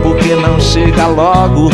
porque 0.01 0.35
não 0.35 0.57
chega 0.61 1.05
logo. 1.07 1.69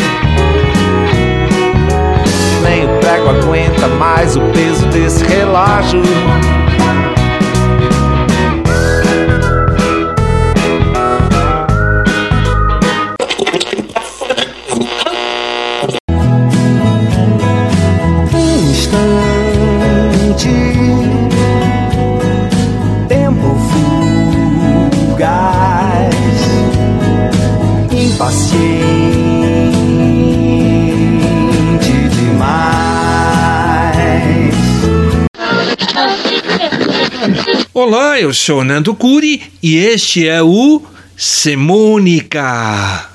Nem 2.64 2.84
o 2.84 2.88
prego 2.98 3.28
aguenta 3.28 3.86
mais 3.86 4.34
o 4.34 4.40
peso 4.40 4.84
desse 4.88 5.22
relógio. 5.22 6.02
Impaciente 28.24 28.64
demais. 32.16 32.54
Olá, 37.74 38.18
eu 38.18 38.32
sou 38.32 38.64
Nando 38.64 38.94
Curi 38.94 39.42
e 39.62 39.76
este 39.76 40.26
é 40.26 40.42
o 40.42 40.80
Semônica. 41.14 43.10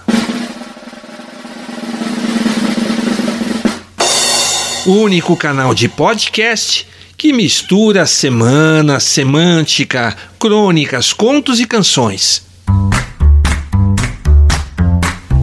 O 4.86 4.92
único 4.92 5.36
canal 5.36 5.74
de 5.74 5.90
podcast 5.90 6.86
que 7.18 7.34
mistura 7.34 8.06
semana, 8.06 9.00
semântica, 9.00 10.16
crônicas, 10.38 11.12
contos 11.12 11.60
e 11.60 11.66
canções. 11.66 12.49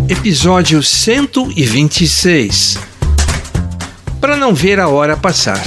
Episódio 0.08 0.84
126. 0.84 2.78
Para 4.20 4.36
não 4.36 4.54
ver 4.54 4.78
a 4.78 4.86
hora 4.86 5.16
passar. 5.16 5.60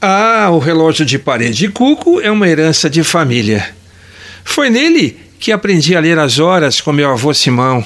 Ah, 0.00 0.48
o 0.50 0.58
relógio 0.58 1.04
de 1.04 1.18
parede 1.18 1.58
de 1.58 1.68
cuco 1.68 2.18
é 2.18 2.30
uma 2.30 2.48
herança 2.48 2.88
de 2.88 3.04
família. 3.04 3.74
Foi 4.42 4.70
nele 4.70 5.18
que 5.38 5.52
aprendi 5.52 5.94
a 5.94 6.00
ler 6.00 6.18
as 6.18 6.38
horas 6.38 6.80
com 6.80 6.94
meu 6.94 7.10
avô 7.10 7.34
Simão. 7.34 7.84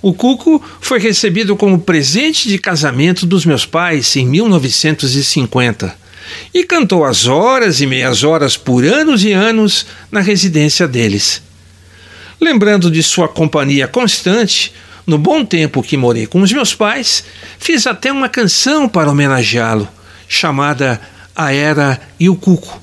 O 0.00 0.14
cuco 0.14 0.64
foi 0.80 0.98
recebido 0.98 1.54
como 1.54 1.78
presente 1.78 2.48
de 2.48 2.58
casamento 2.58 3.26
dos 3.26 3.44
meus 3.44 3.66
pais 3.66 4.16
em 4.16 4.26
1950 4.26 6.07
e 6.52 6.64
cantou 6.64 7.04
as 7.04 7.26
horas 7.26 7.80
e 7.80 7.86
meias 7.86 8.24
horas 8.24 8.56
por 8.56 8.84
anos 8.84 9.24
e 9.24 9.32
anos 9.32 9.86
na 10.10 10.20
residência 10.20 10.86
deles. 10.88 11.42
Lembrando 12.40 12.90
de 12.90 13.02
sua 13.02 13.28
companhia 13.28 13.88
constante, 13.88 14.72
no 15.08 15.16
bom 15.16 15.42
tempo 15.42 15.82
que 15.82 15.96
morei 15.96 16.26
com 16.26 16.42
os 16.42 16.52
meus 16.52 16.74
pais, 16.74 17.24
fiz 17.58 17.86
até 17.86 18.12
uma 18.12 18.28
canção 18.28 18.86
para 18.86 19.10
homenageá-lo, 19.10 19.88
chamada 20.28 21.00
A 21.34 21.50
Era 21.50 21.98
e 22.20 22.28
o 22.28 22.36
Cuco. 22.36 22.78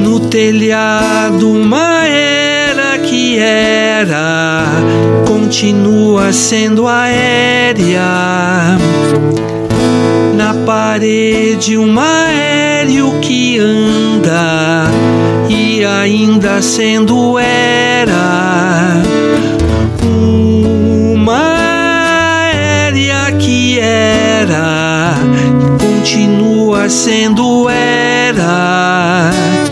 No 0.00 0.28
telhado, 0.28 1.50
uma 1.50 1.85
continua 5.46 6.32
sendo 6.32 6.88
aérea. 6.88 8.02
Na 10.34 10.52
parede, 10.66 11.78
um 11.78 12.00
aéreo 12.00 13.20
que 13.20 13.56
anda 13.60 14.86
e 15.48 15.84
ainda 15.84 16.60
sendo 16.60 17.38
era. 17.38 19.00
Uma 21.14 21.54
aérea 22.42 23.30
que 23.38 23.78
era, 23.78 25.14
continua 25.78 26.88
sendo 26.88 27.68
era 27.68 29.65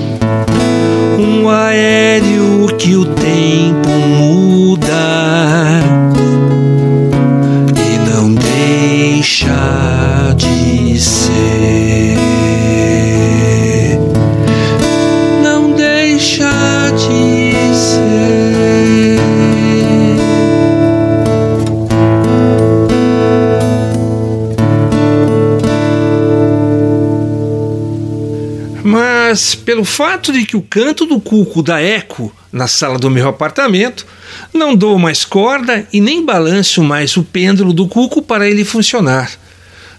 pelo 29.75 29.85
fato 29.85 30.33
de 30.33 30.47
que 30.47 30.57
o 30.57 30.63
canto 30.63 31.05
do 31.05 31.21
cuco 31.21 31.61
dá 31.61 31.81
eco 31.81 32.33
na 32.53 32.69
sala 32.69 32.97
do 32.97 33.11
meu 33.11 33.29
apartamento, 33.29 34.07
não 34.53 34.77
dou 34.77 34.97
mais 35.01 35.25
corda 35.25 35.85
e 35.93 36.01
nem 36.01 36.25
balanço 36.25 36.81
mais 36.85 37.17
o 37.17 37.25
pêndulo 37.25 37.73
do 37.73 37.89
cuco 37.89 38.23
para 38.23 38.49
ele 38.49 38.65
funcionar. 38.65 39.33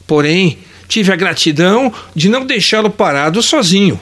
Porém, 0.08 0.60
tive 0.88 1.12
a 1.12 1.18
gratidão 1.18 1.92
de 2.16 2.30
não 2.30 2.46
deixá-lo 2.46 2.90
parado 2.90 3.44
sozinho. 3.44 4.00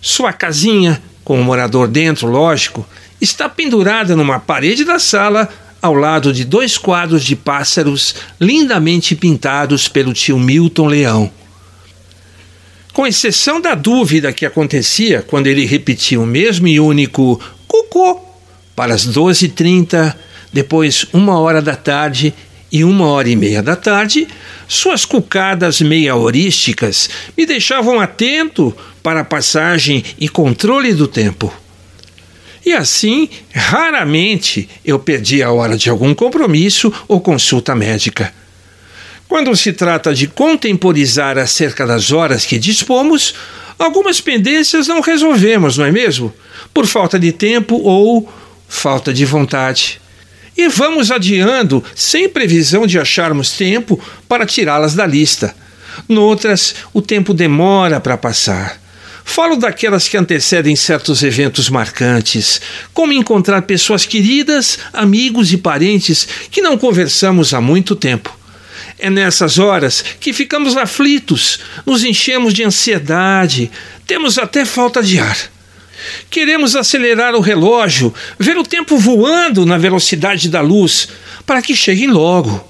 Sua 0.00 0.32
casinha, 0.32 1.00
com 1.22 1.40
o 1.40 1.44
morador 1.44 1.86
dentro, 1.86 2.26
lógico, 2.26 2.84
está 3.20 3.48
pendurada 3.48 4.16
numa 4.16 4.40
parede 4.40 4.84
da 4.84 4.98
sala 4.98 5.48
ao 5.80 5.94
lado 5.94 6.32
de 6.32 6.44
dois 6.44 6.76
quadros 6.76 7.22
de 7.22 7.36
pássaros 7.36 8.16
lindamente 8.40 9.14
pintados 9.14 9.86
pelo 9.86 10.12
tio 10.12 10.36
Milton 10.36 10.88
Leão. 10.88 11.30
Com 12.92 13.06
exceção 13.06 13.58
da 13.58 13.74
dúvida 13.74 14.32
que 14.32 14.44
acontecia 14.44 15.22
quando 15.22 15.46
ele 15.46 15.64
repetia 15.64 16.20
o 16.20 16.26
mesmo 16.26 16.68
e 16.68 16.78
único 16.78 17.40
cucô 17.66 18.20
para 18.76 18.92
as 18.92 19.06
12h30, 19.06 20.14
depois 20.52 21.06
uma 21.12 21.38
hora 21.38 21.62
da 21.62 21.74
tarde 21.74 22.34
e 22.70 22.84
uma 22.84 23.06
hora 23.06 23.30
e 23.30 23.36
meia 23.36 23.62
da 23.62 23.76
tarde, 23.76 24.28
suas 24.68 25.06
cucadas 25.06 25.80
meia-horísticas 25.80 27.08
me 27.36 27.46
deixavam 27.46 27.98
atento 27.98 28.74
para 29.02 29.20
a 29.20 29.24
passagem 29.24 30.04
e 30.18 30.28
controle 30.28 30.92
do 30.92 31.06
tempo. 31.06 31.52
E 32.64 32.72
assim, 32.72 33.28
raramente 33.52 34.68
eu 34.84 34.98
perdia 34.98 35.46
a 35.46 35.52
hora 35.52 35.76
de 35.76 35.88
algum 35.88 36.14
compromisso 36.14 36.92
ou 37.08 37.20
consulta 37.20 37.74
médica. 37.74 38.32
Quando 39.32 39.56
se 39.56 39.72
trata 39.72 40.14
de 40.14 40.26
contemporizar 40.26 41.38
acerca 41.38 41.86
das 41.86 42.12
horas 42.12 42.44
que 42.44 42.58
dispomos, 42.58 43.34
algumas 43.78 44.20
pendências 44.20 44.86
não 44.86 45.00
resolvemos, 45.00 45.78
não 45.78 45.86
é 45.86 45.90
mesmo? 45.90 46.30
Por 46.74 46.86
falta 46.86 47.18
de 47.18 47.32
tempo 47.32 47.80
ou 47.82 48.30
falta 48.68 49.10
de 49.10 49.24
vontade. 49.24 49.98
E 50.54 50.68
vamos 50.68 51.10
adiando 51.10 51.82
sem 51.94 52.28
previsão 52.28 52.86
de 52.86 52.98
acharmos 52.98 53.52
tempo 53.52 53.98
para 54.28 54.44
tirá-las 54.44 54.94
da 54.94 55.06
lista. 55.06 55.56
Noutras, 56.06 56.74
o 56.92 57.00
tempo 57.00 57.32
demora 57.32 57.98
para 58.00 58.18
passar. 58.18 58.78
Falo 59.24 59.56
daquelas 59.56 60.08
que 60.08 60.18
antecedem 60.18 60.76
certos 60.76 61.22
eventos 61.22 61.70
marcantes, 61.70 62.60
como 62.92 63.14
encontrar 63.14 63.62
pessoas 63.62 64.04
queridas, 64.04 64.78
amigos 64.92 65.50
e 65.54 65.56
parentes 65.56 66.28
que 66.50 66.60
não 66.60 66.76
conversamos 66.76 67.54
há 67.54 67.62
muito 67.62 67.96
tempo. 67.96 68.41
É 69.04 69.10
nessas 69.10 69.58
horas 69.58 70.04
que 70.20 70.32
ficamos 70.32 70.76
aflitos, 70.76 71.58
nos 71.84 72.04
enchemos 72.04 72.54
de 72.54 72.62
ansiedade, 72.62 73.68
temos 74.06 74.38
até 74.38 74.64
falta 74.64 75.02
de 75.02 75.18
ar. 75.18 75.36
Queremos 76.30 76.76
acelerar 76.76 77.34
o 77.34 77.40
relógio, 77.40 78.14
ver 78.38 78.56
o 78.56 78.62
tempo 78.62 78.96
voando 78.96 79.66
na 79.66 79.76
velocidade 79.76 80.48
da 80.48 80.60
luz, 80.60 81.08
para 81.44 81.60
que 81.60 81.74
cheguem 81.74 82.06
logo. 82.06 82.64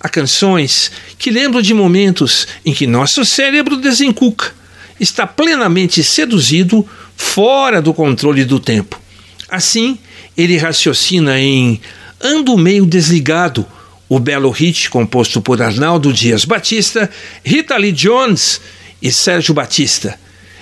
Há 0.00 0.08
canções 0.08 0.90
que 1.16 1.30
lembram 1.30 1.62
de 1.62 1.74
momentos 1.74 2.48
em 2.66 2.74
que 2.74 2.84
nosso 2.84 3.24
cérebro 3.24 3.76
desencuca, 3.76 4.52
está 4.98 5.28
plenamente 5.28 6.02
seduzido, 6.02 6.84
fora 7.16 7.80
do 7.80 7.94
controle 7.94 8.44
do 8.44 8.58
tempo. 8.58 9.00
Assim, 9.48 9.96
ele 10.36 10.56
raciocina 10.56 11.38
em 11.38 11.80
Ando 12.20 12.58
Meio 12.58 12.84
Desligado, 12.84 13.64
o 14.10 14.18
belo 14.18 14.50
hit 14.50 14.90
composto 14.90 15.40
por 15.40 15.62
Arnaldo 15.62 16.12
Dias 16.12 16.44
Batista, 16.44 17.08
Rita 17.44 17.76
Lee 17.76 17.92
Jones 17.92 18.60
e 19.00 19.12
Sérgio 19.12 19.54
Batista, 19.54 20.18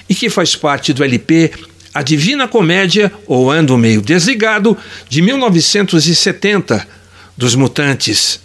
e 0.06 0.15
que 0.15 0.29
faz 0.29 0.55
parte 0.55 0.93
do 0.93 1.03
LP 1.03 1.50
A 1.95 2.03
Divina 2.03 2.47
Comédia 2.47 3.11
ou 3.27 3.50
Ando 3.50 3.79
Meio 3.79 4.03
Desligado, 4.03 4.77
de 5.09 5.23
1970, 5.23 6.87
dos 7.39 7.55
Mutantes. 7.55 8.39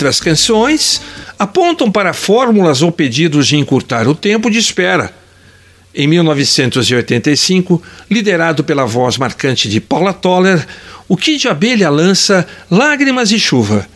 Outras 0.00 0.18
canções 0.18 0.98
apontam 1.38 1.92
para 1.92 2.14
fórmulas 2.14 2.80
ou 2.80 2.90
pedidos 2.90 3.46
de 3.46 3.58
encurtar 3.58 4.08
o 4.08 4.14
tempo 4.14 4.50
de 4.50 4.56
espera. 4.58 5.12
Em 5.94 6.06
1985, 6.06 7.82
liderado 8.10 8.64
pela 8.64 8.86
voz 8.86 9.18
marcante 9.18 9.68
de 9.68 9.78
Paula 9.78 10.14
Toller, 10.14 10.66
o 11.06 11.18
Kid 11.18 11.46
Abelha 11.48 11.90
lança 11.90 12.46
Lágrimas 12.70 13.30
e 13.30 13.38
Chuva. 13.38 13.86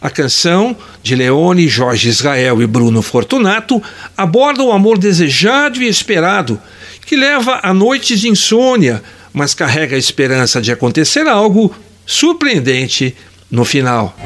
A 0.00 0.08
canção, 0.08 0.74
de 1.02 1.14
Leone, 1.14 1.68
Jorge 1.68 2.08
Israel 2.08 2.62
e 2.62 2.66
Bruno 2.66 3.02
Fortunato, 3.02 3.82
aborda 4.16 4.62
o 4.62 4.72
amor 4.72 4.96
desejado 4.96 5.82
e 5.82 5.86
esperado, 5.86 6.58
que 7.04 7.16
leva 7.16 7.60
a 7.62 7.74
noites 7.74 8.18
de 8.18 8.30
insônia, 8.30 9.02
mas 9.30 9.52
carrega 9.52 9.94
a 9.94 9.98
esperança 9.98 10.58
de 10.58 10.72
acontecer 10.72 11.28
algo 11.28 11.70
surpreendente 12.06 13.14
no 13.50 13.66
final. 13.66 14.16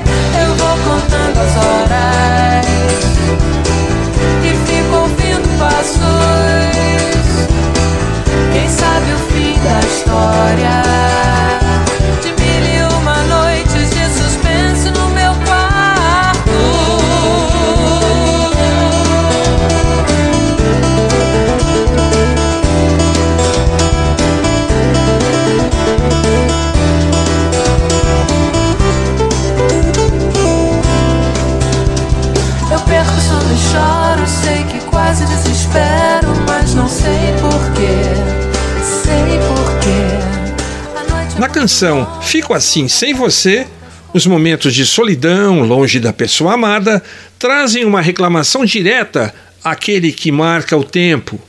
Canção 41.64 42.06
Fico 42.20 42.52
Assim 42.52 42.88
Sem 42.88 43.14
Você, 43.14 43.66
os 44.12 44.26
momentos 44.26 44.74
de 44.74 44.84
solidão, 44.84 45.60
longe 45.60 45.98
da 45.98 46.12
pessoa 46.12 46.52
amada, 46.52 47.02
trazem 47.38 47.86
uma 47.86 48.02
reclamação 48.02 48.66
direta 48.66 49.34
àquele 49.64 50.12
que 50.12 50.30
marca 50.30 50.76
o 50.76 50.84
tempo. 50.84 51.40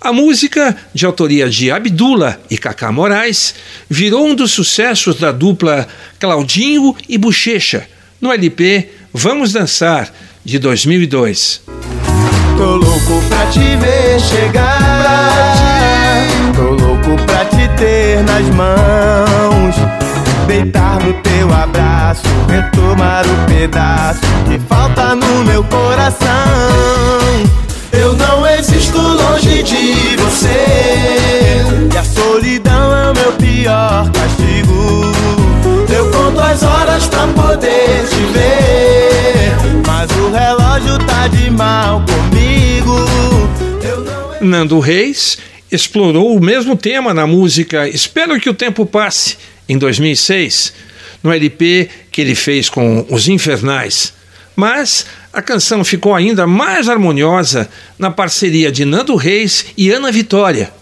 A 0.00 0.12
música, 0.12 0.76
de 0.92 1.06
autoria 1.06 1.48
de 1.48 1.70
Abdullah 1.70 2.40
e 2.50 2.58
Cacá 2.58 2.90
Moraes, 2.90 3.54
virou 3.88 4.26
um 4.26 4.34
dos 4.34 4.50
sucessos 4.50 5.14
da 5.14 5.30
dupla 5.30 5.86
Claudinho 6.18 6.96
e 7.08 7.16
Bochecha, 7.16 7.88
no 8.20 8.32
LP 8.32 8.90
Vamos 9.12 9.52
Dançar, 9.52 10.12
de 10.44 10.58
2002. 10.58 11.62
Tô 12.56 12.76
louco 12.76 13.22
pra 13.28 13.46
te 13.46 13.60
ver 13.60 14.20
chegar. 14.20 15.75
Tô 16.56 16.70
louco 16.70 17.22
pra 17.26 17.44
te 17.44 17.68
ter 17.76 18.22
nas 18.22 18.48
mãos. 18.54 19.76
Deitar 20.46 20.98
no 21.04 21.12
teu 21.12 21.52
abraço, 21.52 22.22
retomar 22.48 23.26
o 23.26 23.46
pedaço 23.46 24.20
que 24.48 24.58
falta 24.66 25.14
no 25.14 25.44
meu 25.44 25.62
coração. 25.64 26.26
Eu 27.92 28.14
não 28.14 28.46
existo 28.46 28.98
longe 28.98 29.62
de 29.62 30.16
você. 30.16 31.62
E 31.92 31.98
a 31.98 32.02
solidão 32.02 32.94
é 32.94 33.10
o 33.10 33.14
meu 33.14 33.32
pior 33.32 34.10
castigo. 34.12 35.12
Eu 35.94 36.10
conto 36.10 36.40
as 36.40 36.62
horas 36.62 37.06
pra 37.06 37.26
poder 37.28 38.06
te 38.08 38.22
ver. 38.32 39.56
Mas 39.86 40.10
o 40.10 40.30
relógio 40.30 40.98
tá 41.06 41.28
de 41.28 41.50
mal 41.50 42.02
comigo. 42.06 43.04
Nando 44.40 44.80
Reis 44.80 45.36
explorou 45.70 46.36
o 46.36 46.40
mesmo 46.40 46.76
tema 46.76 47.12
na 47.12 47.26
música 47.26 47.88
Espero 47.88 48.38
que 48.40 48.48
o 48.48 48.54
Tempo 48.54 48.86
Passe, 48.86 49.36
em 49.68 49.76
2006, 49.78 50.72
no 51.22 51.32
LP 51.32 51.88
que 52.10 52.20
ele 52.20 52.34
fez 52.34 52.68
com 52.68 53.06
Os 53.10 53.28
Infernais. 53.28 54.14
Mas 54.54 55.06
a 55.32 55.42
canção 55.42 55.84
ficou 55.84 56.14
ainda 56.14 56.46
mais 56.46 56.88
harmoniosa 56.88 57.68
na 57.98 58.10
parceria 58.10 58.72
de 58.72 58.84
Nando 58.84 59.14
Reis 59.16 59.66
e 59.76 59.90
Ana 59.90 60.10
Vitória, 60.10 60.72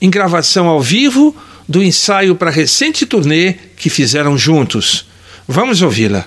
em 0.00 0.08
gravação 0.08 0.68
ao 0.68 0.80
vivo 0.80 1.36
do 1.68 1.82
ensaio 1.82 2.34
para 2.34 2.50
a 2.50 2.52
recente 2.52 3.04
turnê 3.04 3.54
que 3.76 3.90
fizeram 3.90 4.38
juntos. 4.38 5.06
Vamos 5.46 5.82
ouvi-la. 5.82 6.24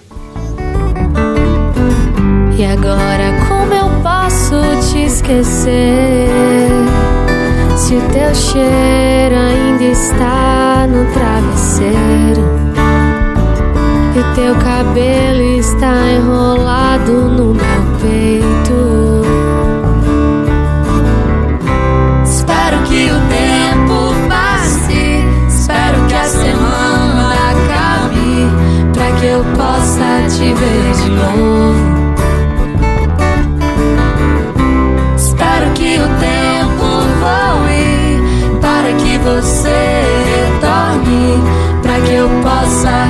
E 2.58 2.64
agora 2.64 3.34
como 3.48 3.74
eu 3.74 3.90
posso 4.02 4.92
te 4.92 5.06
esquecer? 5.06 6.28
Se 7.76 7.96
o 7.96 8.02
teu 8.10 8.34
cheiro 8.36 9.36
ainda 9.36 9.84
está 9.84 10.88
no 10.88 11.06
travesseiro 11.12 12.44
E 14.16 14.20
o 14.20 14.36
teu 14.36 14.56
cabelo 14.56 15.60
está 15.60 15.94
enrolado 16.12 17.12
no 17.12 17.54
meu 17.54 17.84
peito. 18.00 19.24
Espero 22.24 22.78
que 22.84 23.10
o 23.10 23.20
tempo 23.30 24.14
passe 24.30 25.26
Espero 25.48 26.06
que 26.08 26.14
a 26.14 26.24
semana 26.26 27.34
acabe 27.52 28.50
Pra 28.94 29.12
que 29.20 29.26
eu 29.26 29.44
possa 29.56 30.28
te 30.30 30.54
ver 30.54 30.94
de 30.94 31.10
novo 31.10 31.83
que 42.06 42.14
eu 42.14 42.30
possa 42.42 43.08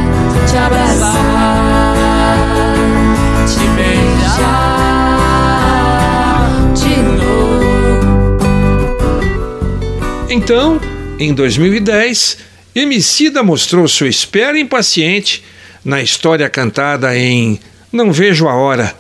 te 0.50 0.58
abraçar, 0.58 1.96
te 3.48 3.68
beijar 3.76 4.84
de 6.74 6.96
novo. 6.98 7.64
Então, 10.30 10.80
em 11.20 11.34
2010, 11.34 12.38
Emicida 12.76 13.44
mostrou 13.44 13.88
sua 13.88 14.08
espera 14.08 14.60
impaciente 14.60 15.44
na 15.86 16.02
história 16.02 16.50
cantada 16.50 17.18
em 17.18 17.60
Não 17.92 18.12
Vejo 18.12 18.48
a 18.48 18.56
Hora. 18.56 18.96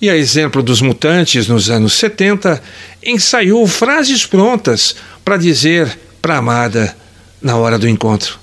E 0.00 0.10
a 0.10 0.16
exemplo 0.16 0.62
dos 0.62 0.80
Mutantes 0.80 1.46
nos 1.46 1.70
anos 1.70 1.92
70, 1.94 2.62
ensaiou 3.04 3.66
frases 3.68 4.26
prontas 4.26 4.96
para 5.24 5.36
dizer 5.36 5.98
para 6.20 6.38
amada 6.38 6.96
na 7.40 7.56
hora 7.56 7.78
do 7.78 7.88
encontro. 7.88 8.41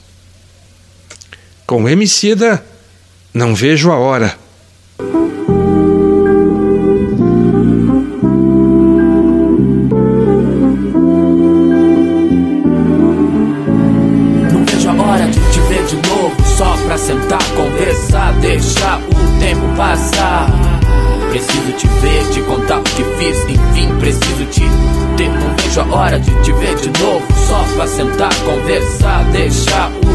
Com 1.69 1.87
Emicida, 1.87 2.65
não 3.31 3.53
vejo 3.53 3.91
a 3.91 3.95
hora. 3.99 4.35
Não 14.51 14.65
vejo 14.65 14.89
a 14.89 14.93
hora 14.93 15.27
de 15.27 15.39
te 15.51 15.59
ver 15.59 15.85
de 15.85 15.95
novo 16.09 16.49
sentar, 16.97 17.43
conversar, 17.55 18.33
deixar 18.39 18.99
o 19.01 19.39
tempo 19.39 19.61
passar. 19.77 20.47
Preciso 21.29 21.71
te 21.73 21.87
ver, 22.01 22.29
te 22.31 22.41
contar 22.41 22.79
o 22.79 22.83
que 22.83 23.03
fiz, 23.03 23.37
enfim, 23.47 23.95
preciso 23.99 24.45
te 24.45 24.63
ter. 25.15 25.29
Não 25.29 25.55
vejo 25.55 25.81
a 25.81 25.95
hora 25.95 26.19
de 26.19 26.31
te 26.41 26.51
ver 26.51 26.75
de 26.77 26.89
novo, 26.99 27.25
só 27.47 27.63
pra 27.75 27.87
sentar, 27.87 28.33
conversar, 28.43 29.23
deixar 29.31 29.91
o 29.91 30.08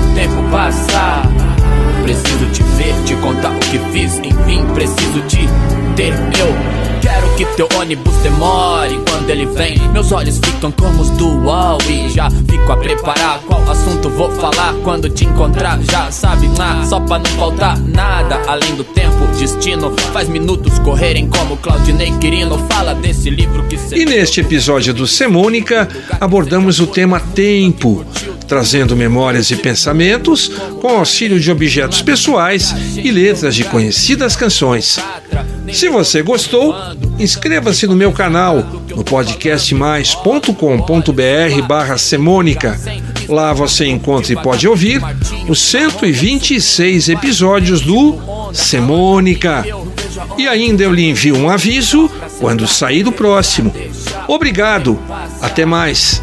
que 7.36 7.44
teu 7.56 7.68
ônibus 7.76 8.14
demore 8.16 9.00
quando 9.08 9.28
ele 9.28 9.46
vem. 9.46 9.76
Meus 9.92 10.12
olhos 10.12 10.38
ficam 10.38 10.70
como 10.70 11.02
os 11.02 11.10
do 11.10 11.26
UOL 11.26 11.78
e 11.88 12.08
já 12.08 12.30
fico 12.30 12.72
a 12.72 12.76
preparar 12.76 13.40
qual 13.40 13.64
assunto 13.70 14.08
vou 14.08 14.30
falar 14.30 14.74
quando 14.84 15.10
te 15.10 15.24
encontrar. 15.24 15.78
Já 15.82 16.10
sabe 16.10 16.48
lá, 16.56 16.84
só 16.84 17.00
pra 17.00 17.18
não 17.18 17.30
faltar 17.32 17.78
nada 17.78 18.40
além 18.46 18.74
do 18.76 18.84
tempo. 18.84 19.26
Destino 19.38 19.92
faz 20.12 20.28
minutos 20.28 20.78
correrem 20.78 21.28
como 21.28 21.56
Claudinei 21.56 22.12
Quirino. 22.18 22.56
Fala 22.70 22.94
desse 22.94 23.28
livro 23.30 23.64
que 23.64 23.76
E 23.94 24.04
neste 24.04 24.40
episódio 24.40 24.94
do 24.94 25.06
Semônica, 25.06 25.88
abordamos 26.20 26.80
o 26.80 26.86
tema 26.86 27.20
tempo, 27.20 28.04
trazendo 28.54 28.94
memórias 28.94 29.50
e 29.50 29.56
pensamentos 29.56 30.46
com 30.80 30.90
auxílio 30.90 31.40
de 31.40 31.50
objetos 31.50 32.00
pessoais 32.00 32.72
e 32.96 33.10
letras 33.10 33.52
de 33.52 33.64
conhecidas 33.64 34.36
canções. 34.36 34.96
Se 35.72 35.88
você 35.88 36.22
gostou, 36.22 36.72
inscreva-se 37.18 37.84
no 37.88 37.96
meu 37.96 38.12
canal 38.12 38.64
no 38.94 39.02
podcastmais.com.br 39.02 41.62
barra 41.66 41.98
Semônica. 41.98 42.80
Lá 43.28 43.52
você 43.52 43.86
encontra 43.86 44.32
e 44.32 44.36
pode 44.36 44.68
ouvir 44.68 45.02
os 45.48 45.60
126 45.60 47.08
episódios 47.08 47.80
do 47.80 48.16
Semônica. 48.52 49.64
E 50.38 50.46
ainda 50.46 50.84
eu 50.84 50.92
lhe 50.92 51.10
envio 51.10 51.36
um 51.36 51.50
aviso 51.50 52.08
quando 52.38 52.68
sair 52.68 53.02
do 53.02 53.10
próximo. 53.10 53.74
Obrigado, 54.28 54.96
até 55.42 55.66
mais. 55.66 56.22